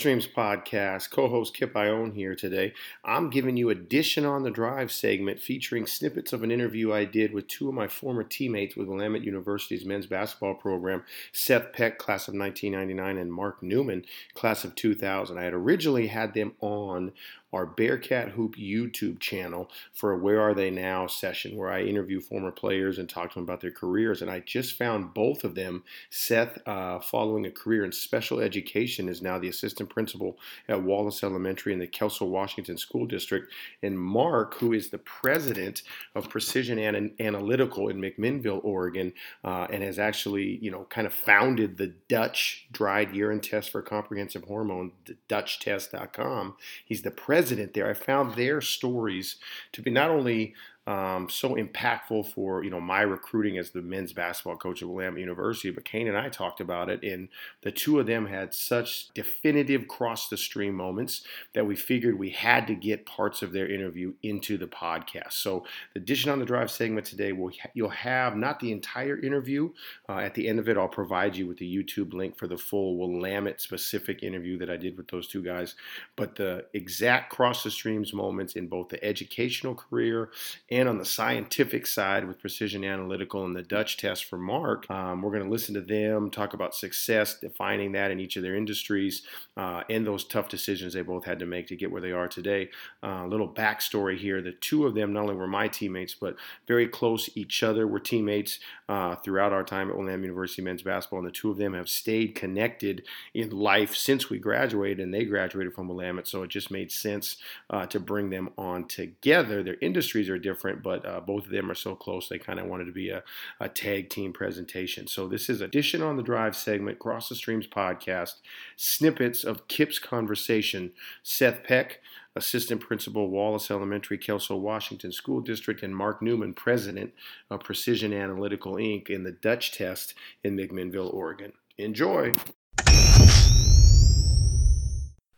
[0.00, 2.72] Streams podcast, co host Kip Ione here today.
[3.04, 7.04] I'm giving you a Addition on the Drive segment featuring snippets of an interview I
[7.04, 11.98] did with two of my former teammates with Willamette University's men's basketball program, Seth Peck,
[11.98, 15.36] class of 1999, and Mark Newman, class of 2000.
[15.36, 17.12] I had originally had them on
[17.52, 22.20] our Bearcat Hoop YouTube channel for a Where Are They Now session where I interview
[22.20, 24.22] former players and talk to them about their careers.
[24.22, 29.08] And I just found both of them, Seth, uh, following a career in special education,
[29.08, 33.52] is now the assistant principal at Wallace Elementary in the Kelso, Washington School District.
[33.82, 35.82] And Mark, who is the president
[36.14, 39.12] of Precision An- Analytical in McMinnville, Oregon,
[39.44, 43.82] uh, and has actually, you know, kind of founded the Dutch dried urine test for
[43.82, 46.56] comprehensive hormone, the DutchTest.com.
[46.84, 49.36] He's the president president there, I found their stories
[49.72, 50.54] to be not only
[50.86, 55.20] um, so impactful for you know my recruiting as the men's basketball coach at Willamette
[55.20, 55.70] University.
[55.70, 57.28] But Kane and I talked about it, and
[57.62, 62.30] the two of them had such definitive cross the stream moments that we figured we
[62.30, 65.34] had to get parts of their interview into the podcast.
[65.34, 65.64] So
[65.94, 69.70] the Addition on the Drive segment today, will you'll have not the entire interview.
[70.08, 72.58] Uh, at the end of it, I'll provide you with the YouTube link for the
[72.58, 75.74] full Willamette specific interview that I did with those two guys,
[76.16, 80.30] but the exact cross the streams moments in both the educational career
[80.70, 84.90] and on the scientific side with Precision Analytical and the Dutch test for Mark.
[84.90, 88.42] Um, we're going to listen to them talk about success, defining that in each of
[88.42, 89.22] their industries,
[89.56, 92.28] uh, and those tough decisions they both had to make to get where they are
[92.28, 92.68] today.
[93.02, 96.36] A uh, little backstory here: the two of them not only were my teammates, but
[96.66, 97.86] very close each other.
[97.86, 98.60] Were teammates
[98.90, 101.88] uh, throughout our time at Willamette University men's basketball, and the two of them have
[101.88, 106.26] stayed connected in life since we graduated, and they graduated from Willamette.
[106.26, 107.36] So it just made sense
[107.70, 109.62] uh, to bring them on together.
[109.62, 112.66] Their industries are different but uh, both of them are so close they kind of
[112.66, 113.22] wanted to be a,
[113.58, 115.06] a tag team presentation.
[115.06, 118.34] So this is Addition on the Drive segment, Cross the Streams podcast,
[118.76, 120.92] snippets of Kip's conversation,
[121.22, 122.00] Seth Peck,
[122.36, 127.12] Assistant Principal, Wallace Elementary, Kelso, Washington School District, and Mark Newman, President
[127.50, 129.10] of Precision Analytical Inc.
[129.10, 130.14] in the Dutch test
[130.44, 131.52] in McMinnville, Oregon.
[131.78, 132.32] Enjoy.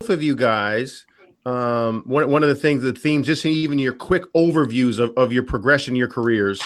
[0.00, 1.06] Both of you guys
[1.44, 5.32] um, one, one of the things, the themes, just even your quick overviews of, of
[5.32, 6.62] your progression, your careers,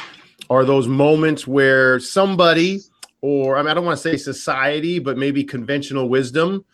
[0.50, 2.80] are those moments where somebody,
[3.22, 6.64] or I, mean, I don't want to say society, but maybe conventional wisdom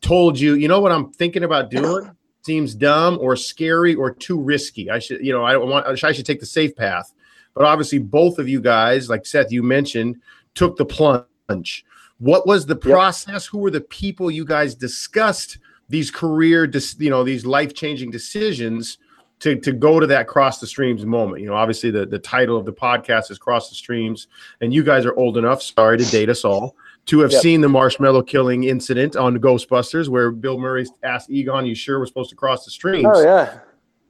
[0.00, 2.10] told you, you know what I'm thinking about doing
[2.44, 4.90] seems dumb or scary or too risky.
[4.90, 7.12] I should, you know, I don't want, I should take the safe path.
[7.54, 10.16] But obviously, both of you guys, like Seth, you mentioned,
[10.54, 11.84] took the plunge.
[12.18, 13.46] What was the process?
[13.46, 13.50] Yep.
[13.50, 15.58] Who were the people you guys discussed?
[15.88, 18.98] these career, you know, these life changing decisions
[19.40, 21.42] to, to go to that cross the streams moment.
[21.42, 24.28] You know, obviously the, the title of the podcast is Cross the Streams,
[24.60, 27.42] and you guys are old enough, sorry to date us all, to have yep.
[27.42, 32.06] seen the marshmallow killing incident on Ghostbusters where Bill Murray asked Egon, You sure we're
[32.06, 33.06] supposed to cross the streams?
[33.06, 33.58] Oh, yeah.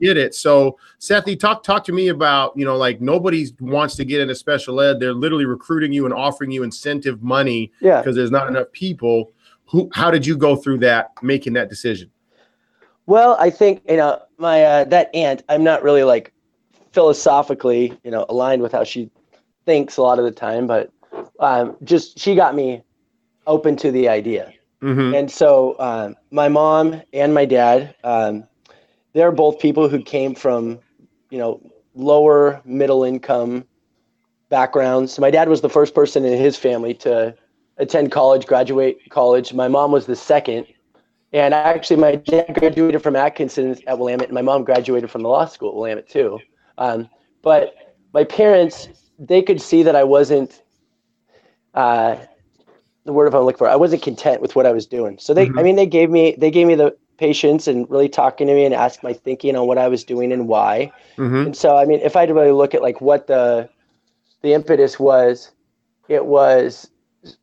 [0.00, 0.34] Did it.
[0.34, 4.34] So, Sethy, talk talk to me about, you know, like nobody wants to get into
[4.34, 5.00] special ed.
[5.00, 8.12] They're literally recruiting you and offering you incentive money because yeah.
[8.12, 9.32] there's not enough people
[9.66, 12.10] who how did you go through that making that decision
[13.06, 16.32] well i think you know my uh, that aunt i'm not really like
[16.92, 19.10] philosophically you know aligned with how she
[19.66, 20.90] thinks a lot of the time but
[21.40, 22.82] um, just she got me
[23.46, 24.52] open to the idea
[24.82, 25.14] mm-hmm.
[25.14, 28.44] and so um, my mom and my dad um,
[29.12, 30.78] they're both people who came from
[31.30, 31.60] you know
[31.94, 33.64] lower middle income
[34.48, 37.34] backgrounds my dad was the first person in his family to
[37.78, 39.52] attend college, graduate college.
[39.52, 40.66] My mom was the second.
[41.32, 45.28] And actually, my dad graduated from Atkinson at Willamette, and my mom graduated from the
[45.28, 46.38] law school at Willamette too.
[46.78, 47.08] Um,
[47.42, 47.74] but
[48.12, 50.62] my parents, they could see that I wasn't,
[51.74, 52.16] uh,
[53.04, 55.18] the word if I'm looking for, I wasn't content with what I was doing.
[55.18, 55.58] So they, mm-hmm.
[55.58, 58.64] I mean, they gave me, they gave me the patience and really talking to me
[58.64, 60.92] and asked my thinking on what I was doing and why.
[61.16, 61.36] Mm-hmm.
[61.36, 63.68] And so, I mean, if I had to really look at like what the,
[64.42, 65.52] the impetus was,
[66.08, 66.90] it was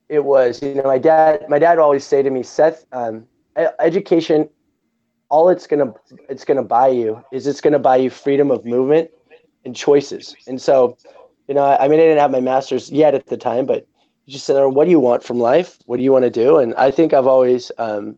[0.10, 3.26] it was you know my dad my dad would always say to me seth um,
[3.80, 4.48] education
[5.30, 5.94] all it's gonna
[6.30, 9.10] it's gonna buy you is it's gonna buy you freedom of movement
[9.66, 10.98] and choices and so
[11.48, 13.88] you know i, I mean i didn't have my master's yet at the time but
[14.32, 16.58] just said oh, what do you want from life what do you want to do
[16.58, 18.16] and i think i've always um,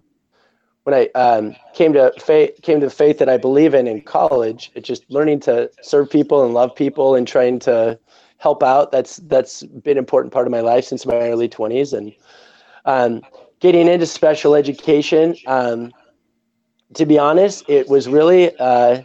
[0.84, 4.02] when i um, came to faith came to the faith that i believe in in
[4.02, 7.98] college it's just learning to serve people and love people and trying to
[8.44, 8.92] help out.
[8.92, 11.98] That's that's been an important part of my life since my early 20s.
[11.98, 12.14] And
[12.84, 13.22] um,
[13.62, 15.94] getting into special education, um,
[16.96, 19.02] to be honest, it was really uh,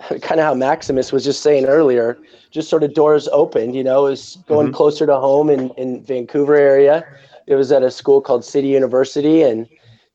[0.22, 2.18] kind of how Maximus was just saying earlier,
[2.50, 3.74] just sort of doors opened.
[3.74, 4.76] You know, it was going mm-hmm.
[4.76, 7.04] closer to home in, in Vancouver area.
[7.46, 9.68] It was at a school called City University, and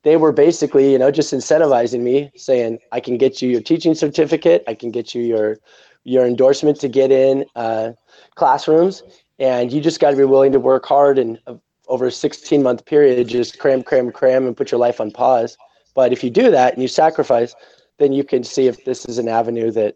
[0.03, 3.93] they were basically, you know, just incentivizing me, saying, "I can get you your teaching
[3.93, 4.63] certificate.
[4.67, 5.57] I can get you your
[6.03, 7.91] your endorsement to get in uh,
[8.35, 9.03] classrooms,
[9.37, 11.55] and you just got to be willing to work hard and uh,
[11.87, 15.57] over a 16 month period, just cram, cram, cram, and put your life on pause.
[15.95, 17.55] But if you do that and you sacrifice,
[17.99, 19.95] then you can see if this is an avenue that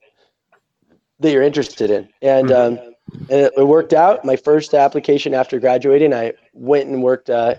[1.19, 2.09] that you're interested in.
[2.21, 2.77] And mm-hmm.
[2.77, 2.93] um,
[3.29, 4.23] and it, it, worked out.
[4.23, 7.55] My first application after graduating, I went and worked uh,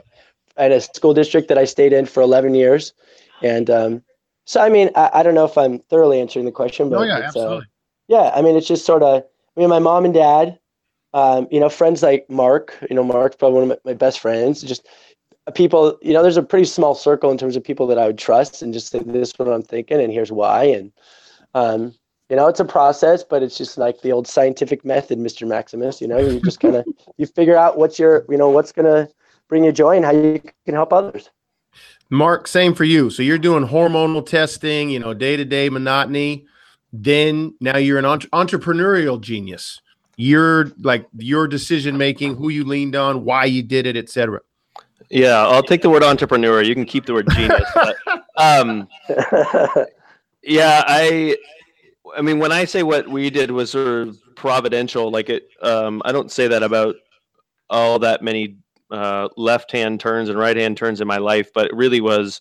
[0.56, 2.92] at a school district that I stayed in for 11 years.
[3.42, 4.02] And um,
[4.44, 7.02] so, I mean, I, I, don't know if I'm thoroughly answering the question, but oh,
[7.02, 7.56] yeah, absolutely.
[7.58, 7.62] Uh,
[8.08, 9.22] yeah, I mean, it's just sort of,
[9.56, 10.58] I mean, my mom and dad,
[11.12, 14.20] um, you know, friends like Mark, you know, Mark's probably one of my, my best
[14.20, 14.86] friends, just
[15.52, 18.18] people, you know, there's a pretty small circle in terms of people that I would
[18.18, 20.64] trust and just say, this is what I'm thinking and here's why.
[20.64, 20.92] And,
[21.54, 21.94] um,
[22.30, 25.46] you know, it's a process, but it's just like the old scientific method, Mr.
[25.46, 26.86] Maximus, you know, you just kind of,
[27.18, 29.12] you figure out what's your, you know, what's going to
[29.48, 31.28] bring you joy and how you can help others.
[32.10, 33.10] Mark, same for you.
[33.10, 36.46] So you're doing hormonal testing, you know, day to day monotony.
[36.92, 39.80] Then now you're an entre- entrepreneurial genius.
[40.16, 44.40] You're like your decision making, who you leaned on, why you did it, etc.
[45.14, 46.60] Yeah, I'll take the word entrepreneur.
[46.60, 47.70] You can keep the word genius.
[47.72, 47.96] but,
[48.36, 48.88] um,
[50.42, 51.36] yeah, I,
[52.16, 56.02] I mean, when I say what we did was sort of providential, like it, um,
[56.04, 56.96] I don't say that about
[57.70, 58.56] all that many
[58.90, 62.40] uh, left hand turns and right hand turns in my life, but it really was.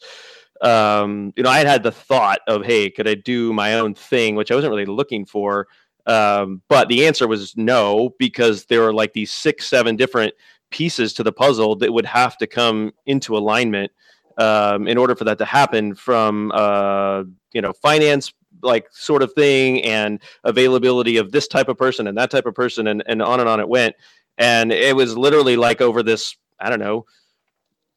[0.62, 3.94] Um, you know, I had had the thought of, hey, could I do my own
[3.94, 5.68] thing, which I wasn't really looking for.
[6.08, 10.34] Um, but the answer was no, because there were like these six, seven different
[10.74, 13.92] pieces to the puzzle that would have to come into alignment
[14.40, 17.24] um, in order for that to happen from, uh,
[17.54, 18.34] you know, finance
[18.64, 22.56] like sort of thing and availability of this type of person and that type of
[22.56, 23.96] person and, and on and on it went.
[24.40, 27.06] And it was literally like over this i don't know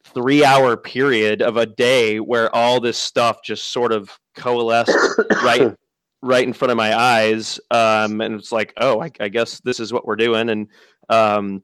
[0.05, 4.96] three hour period of a day where all this stuff just sort of coalesced
[5.44, 5.75] right
[6.22, 9.81] right in front of my eyes um, and it's like oh I, I, guess this
[9.81, 10.49] is what we're doing.
[10.49, 10.69] And
[11.08, 11.62] um,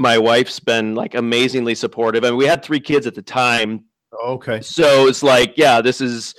[0.00, 3.22] my wife's been like amazingly supportive I and mean, we had three kids at the
[3.22, 3.84] time.
[4.24, 4.60] Okay.
[4.62, 6.34] So it's like yeah this is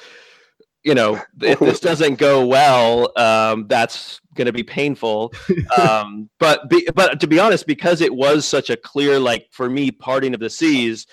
[0.84, 5.34] you know, if this doesn't go well, um, that's going to be painful.
[5.78, 9.70] Um, but be, but to be honest, because it was such a clear, like for
[9.70, 11.08] me, parting of the seas,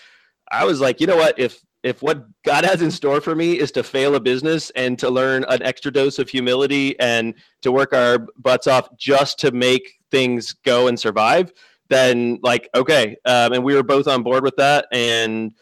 [0.51, 3.59] I was like, you know what, if if what God has in store for me
[3.59, 7.71] is to fail a business and to learn an extra dose of humility and to
[7.71, 11.53] work our butts off just to make things go and survive,
[11.89, 15.55] then like okay, um, and we were both on board with that, and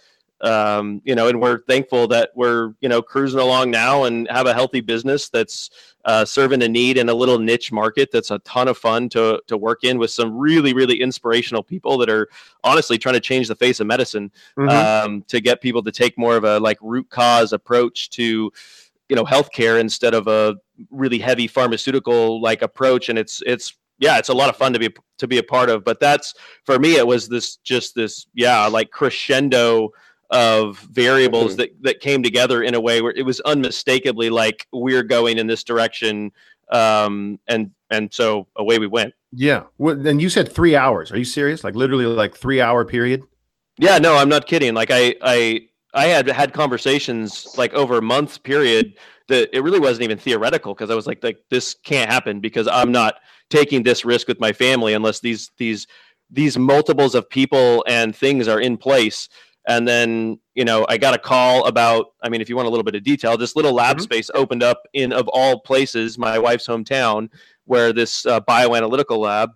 [0.42, 4.46] um, you know, and we're thankful that we're you know cruising along now and have
[4.46, 5.70] a healthy business that's
[6.04, 9.40] uh, serving a need in a little niche market that's a ton of fun to
[9.46, 12.28] to work in with some really really inspirational people that are
[12.64, 14.68] honestly trying to change the face of medicine mm-hmm.
[14.68, 18.52] um, to get people to take more of a like root cause approach to
[19.08, 20.54] you know healthcare instead of a
[20.90, 24.78] really heavy pharmaceutical like approach and it's it's yeah it's a lot of fun to
[24.78, 26.34] be to be a part of but that's
[26.64, 29.90] for me it was this just this yeah like crescendo
[30.30, 31.58] of variables mm-hmm.
[31.58, 35.46] that, that came together in a way where it was unmistakably like we're going in
[35.46, 36.32] this direction
[36.70, 39.14] um, and and so away we went.
[39.32, 39.64] Yeah.
[39.78, 41.12] Well, then you said three hours.
[41.12, 41.62] Are you serious?
[41.62, 43.22] Like literally like three hour period?
[43.78, 44.74] Yeah no i'm not kidding.
[44.74, 48.94] Like i i i had had conversations like over a month period
[49.28, 52.68] that it really wasn't even theoretical because i was like like this can't happen because
[52.68, 53.16] i'm not
[53.50, 55.86] taking this risk with my family unless these these
[56.30, 59.28] these multiples of people and things are in place
[59.66, 62.70] and then, you know, I got a call about, I mean, if you want a
[62.70, 64.04] little bit of detail, this little lab mm-hmm.
[64.04, 67.28] space opened up in, of all places, my wife's hometown,
[67.64, 69.50] where this uh, bioanalytical lab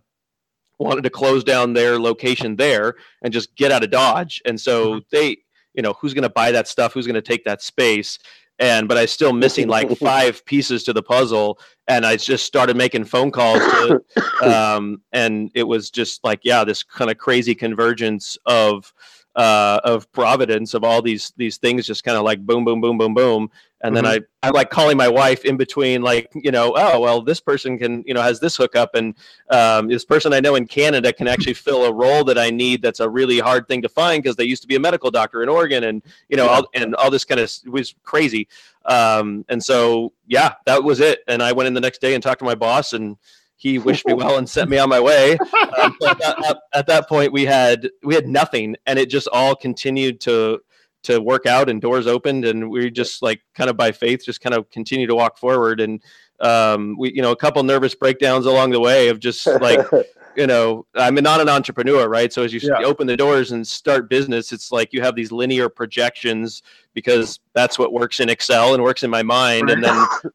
[0.80, 4.42] wanted to close down their location there and just get out of Dodge.
[4.44, 4.98] And so mm-hmm.
[5.12, 5.38] they,
[5.74, 6.92] you know, who's going to buy that stuff?
[6.92, 8.18] Who's going to take that space?
[8.60, 11.58] and but I still missing like five pieces to the puzzle,
[11.88, 14.04] and I just started making phone calls to,
[14.42, 18.92] um, and it was just like yeah, this kind of crazy convergence of
[19.34, 22.98] uh, of providence of all these these things just kind of like boom boom boom
[22.98, 23.50] boom boom
[23.82, 24.04] and mm-hmm.
[24.04, 27.40] then i i'm like calling my wife in between like you know oh well this
[27.40, 29.14] person can you know has this hookup and
[29.50, 32.82] um, this person i know in canada can actually fill a role that i need
[32.82, 35.42] that's a really hard thing to find because they used to be a medical doctor
[35.42, 38.48] in oregon and you know all, and all this kind of was crazy
[38.86, 42.22] um, and so yeah that was it and i went in the next day and
[42.22, 43.16] talked to my boss and
[43.60, 45.36] he wished me well and sent me on my way.
[45.82, 49.54] Um, at, that, at, that, point, we had we had nothing, and it just all
[49.54, 50.60] continued to
[51.04, 54.40] to work out, and doors opened, and we just like kind of by faith, just
[54.40, 55.80] kind of continue to walk forward.
[55.80, 56.02] And
[56.40, 59.80] um, we, you know, a couple nervous breakdowns along the way of just like
[60.36, 62.32] you know, I'm not an entrepreneur, right?
[62.32, 62.86] So as you Yeah.
[62.86, 66.62] open the doors and start business, it's like you have these linear projections
[66.94, 69.94] because that's what works in Excel and works in my mind, and then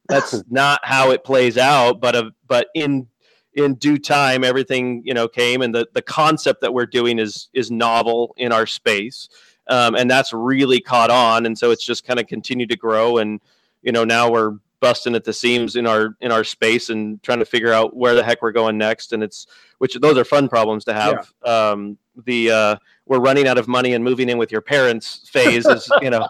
[0.10, 2.02] that's not how it plays out.
[2.02, 3.08] But uh, but in
[3.54, 7.50] in due time, everything you know came, and the the concept that we're doing is
[7.54, 9.30] is novel in our space,
[9.68, 13.18] um, and that's really caught on, and so it's just kind of continued to grow,
[13.18, 13.40] and
[13.82, 17.40] you know now we're busting at the seams in our in our space and trying
[17.40, 19.48] to figure out where the heck we're going next, and it's
[19.80, 21.34] which those are fun problems to have.
[21.44, 25.66] Um, the uh, we're running out of money and moving in with your parents phase
[25.66, 26.28] is you know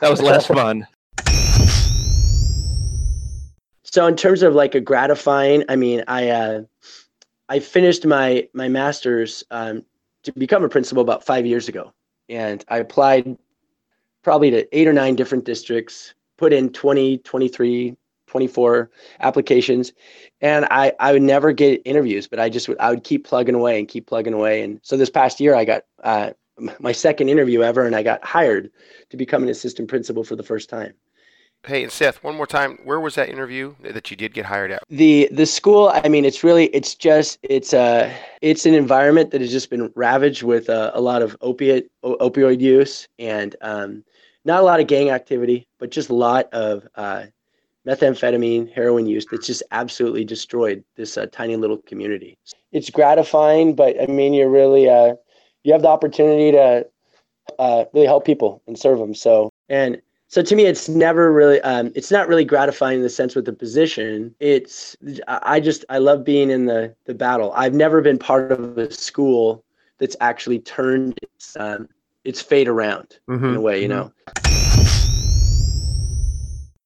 [0.00, 0.86] that was less fun.
[3.82, 6.62] So in terms of like a gratifying, I mean, I uh,
[7.48, 9.84] I finished my my master's um,
[10.22, 11.92] to become a principal about five years ago,
[12.30, 13.36] and I applied
[14.22, 17.96] probably to eight or nine different districts, put in 20, 23,
[18.26, 19.92] 24 applications,
[20.40, 23.56] and I I would never get interviews, but I just would I would keep plugging
[23.56, 26.30] away and keep plugging away, and so this past year I got uh,
[26.78, 28.70] my second interview ever, and I got hired
[29.10, 30.94] to become an assistant principal for the first time.
[31.66, 34.70] Hey, and Seth, one more time, where was that interview that you did get hired
[34.70, 34.82] at?
[34.88, 39.40] the the school i mean it's really it's just it's a it's an environment that
[39.40, 44.02] has just been ravaged with uh, a lot of opiate o- opioid use and um
[44.44, 47.24] not a lot of gang activity but just a lot of uh
[47.86, 52.36] methamphetamine heroin use that's just absolutely destroyed this uh, tiny little community
[52.72, 55.14] it's gratifying but i mean you're really uh
[55.62, 56.84] you have the opportunity to
[57.58, 60.00] uh really help people and serve them so and
[60.30, 63.44] so to me it's never really um, it's not really gratifying in the sense with
[63.44, 64.32] the position.
[64.38, 64.96] It's
[65.26, 67.52] i I just i love being in the the battle.
[67.56, 69.64] I've never been part of a school
[69.98, 71.88] that's actually turned its um,
[72.24, 74.12] its fate around in a way you know?
[74.36, 75.08] Has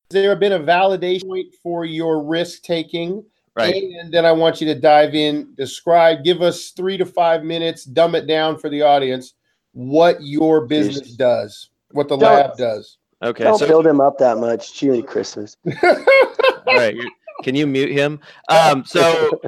[0.08, 3.22] there been a validation point for your risk taking?
[3.54, 3.74] Right.
[3.74, 7.84] And then I want you to dive in, describe, give us three to five minutes,
[7.84, 9.34] dumb it down for the audience,
[9.72, 12.98] what your business does, what the Don't- lab does.
[13.22, 16.96] Okay, don't so build him up that much gee christmas all right,
[17.42, 18.20] can you mute him?
[18.48, 19.40] Um, so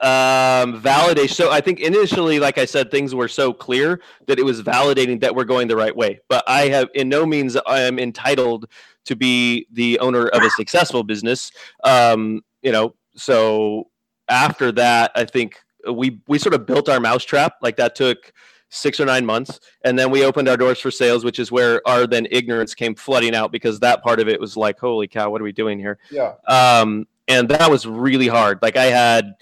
[0.00, 1.34] um, validation.
[1.34, 5.20] So I think initially, like I said, things were so clear that it was validating
[5.20, 6.20] that we're going the right way.
[6.28, 8.66] But I have in no means I am entitled
[9.04, 11.52] to be the owner of a successful business.
[11.84, 13.88] Um, you know, so
[14.28, 15.58] after that, I think
[15.90, 17.54] we we sort of built our mousetrap.
[17.62, 18.32] Like that took
[18.70, 21.80] six or nine months, and then we opened our doors for sales, which is where
[21.86, 25.30] our then ignorance came flooding out because that part of it was like, holy cow,
[25.30, 25.98] what are we doing here?
[26.10, 26.34] yeah.
[26.48, 28.58] um, and that was really hard.
[28.60, 29.34] Like I had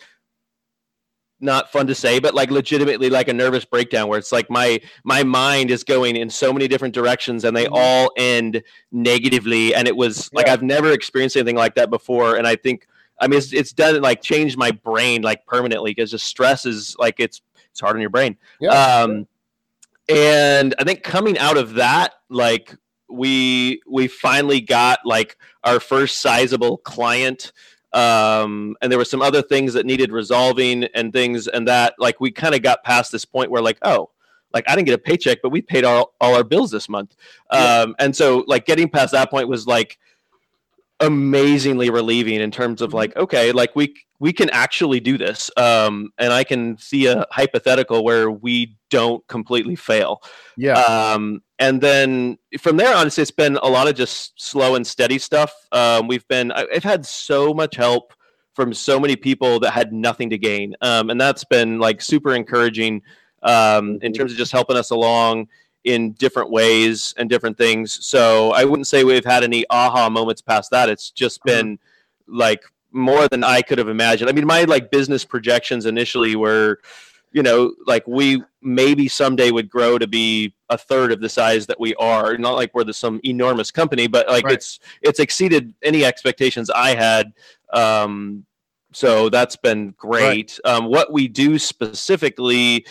[1.41, 4.81] not fun to say, but like legitimately like a nervous breakdown where it's like my
[5.03, 7.71] my mind is going in so many different directions and they Mhm.
[7.73, 8.63] all end
[8.93, 9.75] negatively.
[9.75, 12.37] And it was like I've never experienced anything like that before.
[12.37, 12.87] And I think
[13.21, 16.95] I mean it's it's done like changed my brain like permanently because just stress is
[17.01, 17.41] like it's
[17.73, 18.37] it's hard on your brain.
[18.61, 18.71] Yeah.
[18.71, 19.27] Um,
[20.09, 22.77] and I think coming out of that, like
[23.09, 27.53] we we finally got like our first sizable client
[27.93, 32.21] um and there were some other things that needed resolving and things and that like
[32.21, 34.09] we kind of got past this point where like oh
[34.55, 37.15] like i didn't get a paycheck but we paid all, all our bills this month
[37.53, 37.81] Yeah.
[37.83, 39.99] um and so like getting past that point was like
[41.03, 46.11] amazingly relieving in terms of like okay like we we can actually do this um
[46.19, 50.23] and i can see a hypothetical where we don't completely fail
[50.57, 50.75] Yeah.
[50.75, 55.17] um, and then from there on, it's, been a lot of just slow and steady
[55.19, 55.53] stuff.
[55.71, 58.13] Um, we've been, I've had so much help
[58.55, 60.75] from so many people that had nothing to gain.
[60.81, 63.03] Um, and that's been like super encouraging
[63.45, 64.17] um, in Mhm.
[64.17, 65.47] terms of just helping us along
[65.85, 68.05] in different ways and different things.
[68.05, 70.89] So I wouldn't say we've had any aha moments past that.
[70.89, 71.79] It's just been
[72.27, 72.63] like
[72.93, 74.31] more than I could have imagined.
[74.31, 76.81] I mean, my like business projections initially were,
[77.33, 81.67] you know, like we maybe someday would grow to be a third of the size
[81.67, 82.37] that we are.
[82.37, 84.55] Not like we're the some enormous company, but like Right.
[84.55, 87.33] it's it's exceeded any expectations I had.
[87.73, 88.45] Um,
[88.93, 90.61] so that's been great.
[90.65, 92.85] Um, what we do specifically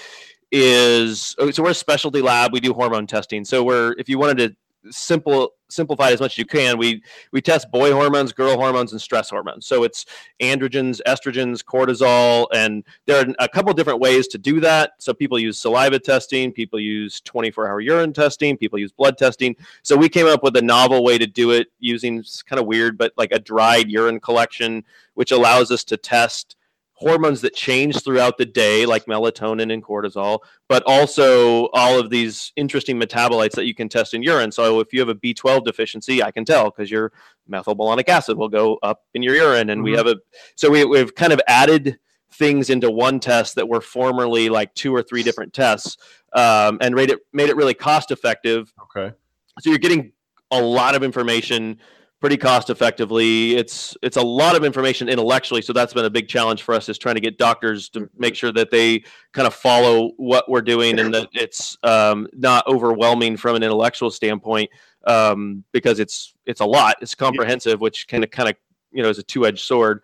[0.51, 2.53] is oh, so we're a specialty lab.
[2.53, 3.46] We do hormone testing.
[3.46, 4.55] So we're if you wanted to
[4.91, 8.91] simple simplify it as much as you can, we we test boy hormones, girl hormones,
[8.91, 9.65] and stress hormones.
[9.65, 10.05] So it's
[10.41, 14.93] androgens, estrogens, cortisol, and there are a couple different ways to do that.
[15.00, 19.55] So people use saliva testing, people use 24-hour urine testing, people use blood testing.
[19.84, 22.98] So we came up with a novel way to do it using kind of weird,
[22.98, 26.55] but like a dried urine collection, which allows us to test
[27.01, 30.39] hormones that change throughout the day, like melatonin and cortisol,
[30.70, 34.51] but also all of these interesting metabolites that you can test in urine.
[34.51, 37.12] So if you have a B12 deficiency, I can tell because your
[37.50, 39.72] methylmalonic acid will go up in your urine.
[39.72, 39.98] And we Mhm.
[39.98, 40.15] have a,
[40.55, 41.98] so we, we've kind of added
[42.34, 45.98] things into one test that were formerly like two or three different tests
[46.34, 49.13] um, and made it made it really cost effective Okay.
[49.60, 50.13] so you're getting
[50.50, 51.77] a lot of information
[52.22, 53.56] pretty cost effectively.
[53.58, 56.88] It's it's a lot of information intellectually so that's been a big challenge for us
[56.88, 60.62] is trying to get doctors to make sure that they kind of follow what we're
[60.62, 64.70] doing and that it's um, not overwhelming from an intellectual standpoint
[65.06, 66.96] um, because it's it's a lot.
[67.01, 68.56] It's comprehensive which kind of kind of
[68.92, 70.04] you know is a two-edged sword.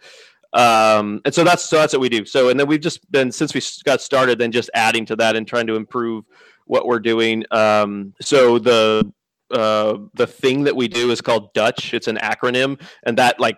[0.53, 2.25] Um, and so that's so that's what we do.
[2.25, 5.35] So and then we've just been since we got started then just adding to that
[5.35, 6.25] and trying to improve
[6.65, 7.45] what we're doing.
[7.51, 9.11] Um, so the
[9.51, 11.93] uh, the thing that we do is called Dutch.
[11.93, 13.57] It's an acronym, and that like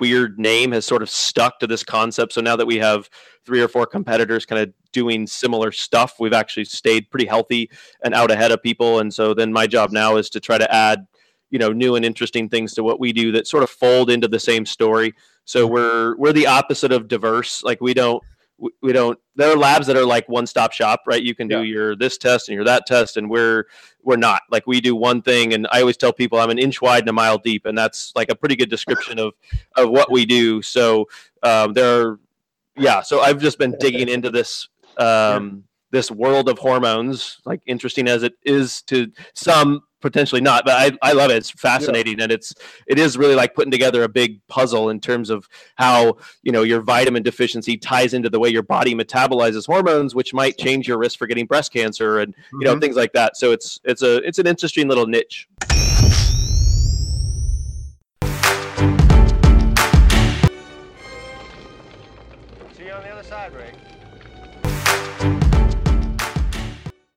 [0.00, 2.32] weird name has sort of stuck to this concept.
[2.32, 3.08] So now that we have
[3.46, 7.70] three or four competitors kind of doing similar stuff, we've actually stayed pretty healthy
[8.02, 8.98] and out ahead of people.
[8.98, 11.06] And so then my job now is to try to add,
[11.50, 14.28] you know, new and interesting things to what we do that sort of fold into
[14.28, 15.14] the same story.
[15.44, 17.62] So we're we're the opposite of diverse.
[17.62, 18.22] Like we don't
[18.58, 21.22] we- we don't there are labs that are like one stop shop right?
[21.22, 21.62] You can do Yeah.
[21.62, 23.64] your this test and your that test and we're
[24.02, 24.42] we're not.
[24.50, 27.08] Like we do one thing and i always tell people i'm an inch wide and
[27.08, 29.32] a mile deep and that's like a pretty good description of
[29.76, 30.60] of what we do.
[30.62, 31.06] So
[31.42, 32.20] um, there are
[32.76, 38.06] yeah so i've just been digging into this um this world of hormones like interesting
[38.08, 41.36] as it is to some potentially not but i i love it.
[41.38, 42.54] It's fascinating and it's
[42.86, 46.62] it is really like putting together a big puzzle in terms of how you know
[46.62, 50.98] your vitamin deficiency ties into the way your body metabolizes hormones which might change your
[50.98, 52.80] risk for getting breast cancer and you know Mhm.
[52.80, 53.36] things like that.
[53.36, 55.48] So it's it's a it's an interesting little niche